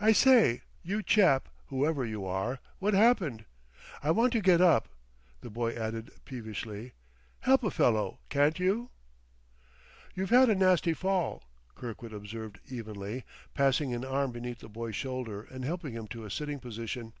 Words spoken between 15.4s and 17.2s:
and helping him to a sitting position.